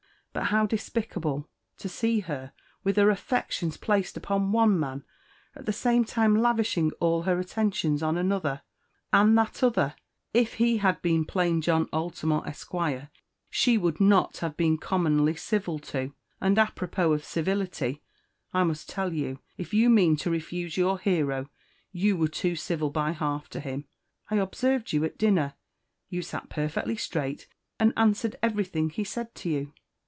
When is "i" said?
18.53-18.63, 24.29-24.35